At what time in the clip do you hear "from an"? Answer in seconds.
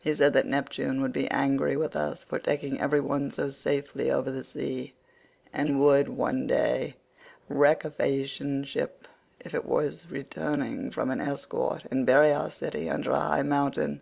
10.90-11.20